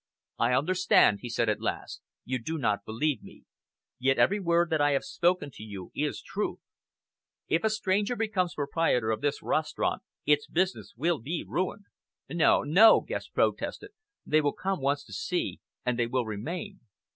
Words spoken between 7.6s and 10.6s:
a stranger becomes proprietor of this restaurant, its